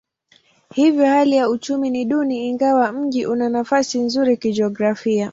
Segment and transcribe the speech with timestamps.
[0.75, 5.29] Hivyo hali ya uchumi ni duni ingawa mji una nafasi nzuri kijiografia.